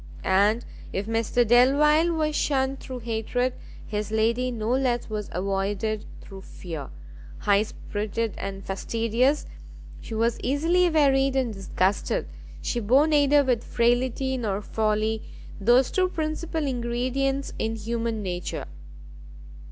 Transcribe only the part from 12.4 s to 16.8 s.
she bore neither with frailty nor folly those two principal